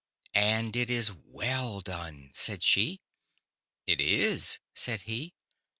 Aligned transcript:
"And 0.49 0.75
it 0.75 0.89
is 0.89 1.13
we// 1.13 1.81
done," 1.83 2.31
said 2.33 2.63
she." 2.63 3.01
It 3.85 4.01
is," 4.01 4.57
said 4.73 5.03
he. 5.03 5.35